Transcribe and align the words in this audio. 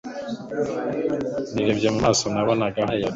Nirebye 1.53 1.87
mu 1.93 1.99
maso 2.05 2.23
nabonaga 2.33 2.79
hayaga. 2.89 3.09